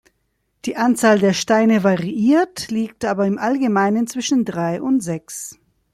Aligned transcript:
Die 0.65 0.77
Anzahl 0.77 1.19
der 1.19 1.33
Steine 1.33 1.83
variiert, 1.83 2.71
liegt 2.71 3.05
aber 3.05 3.27
im 3.27 3.37
Allgemeinen 3.37 4.07
zwischen 4.07 4.45
drei 4.45 4.81
und 4.81 5.01
sechs. 5.01 5.59